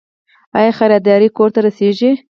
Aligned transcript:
آیا 0.57 0.71
خریداري 0.77 1.27
کور 1.37 1.49
ته 1.53 1.59
رسیږي؟ 1.65 2.11